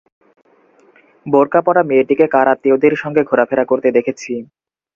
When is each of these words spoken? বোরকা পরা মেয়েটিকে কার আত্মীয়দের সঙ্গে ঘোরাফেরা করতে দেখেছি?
বোরকা 1.25 1.59
পরা 1.65 1.81
মেয়েটিকে 1.89 2.25
কার 2.33 2.47
আত্মীয়দের 2.53 2.93
সঙ্গে 3.01 3.21
ঘোরাফেরা 3.29 3.63
করতে 3.71 3.89
দেখেছি? 3.97 4.31